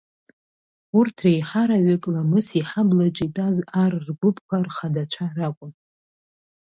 [0.97, 5.71] Урҭ реиҳараҩык Ламыс иҳаблаҿ итәаз ар ргәыԥқәа рхадацәа ракәын.